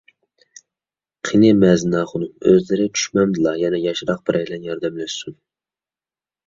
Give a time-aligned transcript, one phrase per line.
[1.29, 5.43] قېنى، مەزىن ئاخۇنۇم، ئۆزلىرى چۈشمەمدىلا، يەنە ياشراق بىرەيلەن ياردەملەشسۇن.